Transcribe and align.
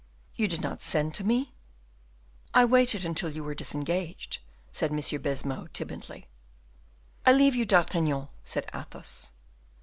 "You 0.35 0.47
did 0.47 0.61
not 0.63 0.81
send 0.81 1.13
to 1.13 1.23
me?" 1.23 1.53
"I 2.55 2.65
waited 2.65 3.05
until 3.05 3.29
you 3.29 3.43
were 3.43 3.53
disengaged," 3.53 4.39
said 4.71 4.91
Monsieur 4.91 5.19
Baisemeaux, 5.19 5.67
timidly. 5.73 6.27
"I 7.23 7.33
leave 7.33 7.53
you, 7.53 7.65
D'Artagnan," 7.67 8.29
said 8.43 8.67
Athos. 8.73 9.31